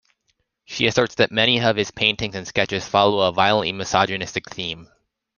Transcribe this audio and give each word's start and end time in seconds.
She 0.65 0.87
asserts 0.87 1.13
that 1.17 1.31
many 1.31 1.61
of 1.61 1.75
his 1.75 1.91
paintings 1.91 2.33
and 2.33 2.47
sketches 2.47 2.87
follow 2.87 3.19
a 3.19 3.31
violently 3.31 3.71
misogynistic 3.71 4.49
theme. 4.49 4.89